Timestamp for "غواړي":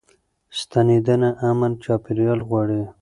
2.49-2.81